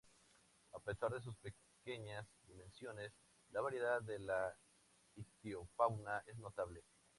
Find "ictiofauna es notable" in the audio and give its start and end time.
5.15-6.83